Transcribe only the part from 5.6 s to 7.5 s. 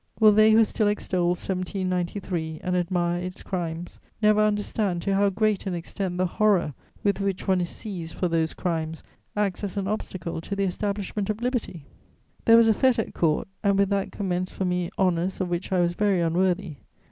an extent the horror with which